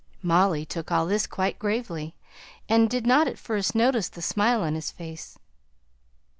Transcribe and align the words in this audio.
Molly 0.23 0.65
took 0.65 0.91
all 0.91 1.05
this 1.05 1.27
quite 1.27 1.59
gravely, 1.59 2.15
and 2.67 2.89
did 2.89 3.05
not 3.05 3.27
at 3.27 3.37
first 3.37 3.75
notice 3.75 4.09
the 4.09 4.19
smile 4.23 4.61
on 4.63 4.73
his 4.73 4.89
face. 4.89 5.37